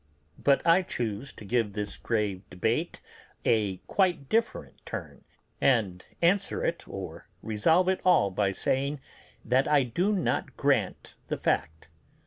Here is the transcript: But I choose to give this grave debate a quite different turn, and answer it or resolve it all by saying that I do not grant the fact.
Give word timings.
But 0.39 0.65
I 0.65 0.81
choose 0.81 1.31
to 1.33 1.45
give 1.45 1.73
this 1.73 1.95
grave 1.95 2.41
debate 2.49 3.01
a 3.45 3.77
quite 3.85 4.29
different 4.29 4.83
turn, 4.83 5.23
and 5.61 6.03
answer 6.23 6.65
it 6.65 6.87
or 6.87 7.27
resolve 7.43 7.87
it 7.87 8.01
all 8.03 8.31
by 8.31 8.51
saying 8.51 8.99
that 9.45 9.67
I 9.67 9.83
do 9.83 10.11
not 10.11 10.57
grant 10.57 11.13
the 11.27 11.37
fact. 11.37 11.89